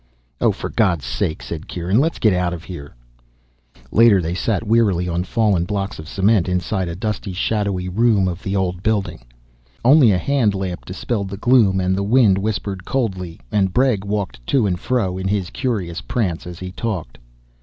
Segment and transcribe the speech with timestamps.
[0.39, 2.95] "Oh, for God's sake," said Kieran, "let's get out of here."
[3.91, 8.41] Later, they sat wearily on fallen blocks of cement inside a dusty, shadowy room of
[8.41, 9.21] the old building.
[9.85, 14.43] Only a hand lamp dispelled the gloom, and the wind whispered coldly, and Bregg walked
[14.47, 17.19] to and fro in his curious prance as he talked.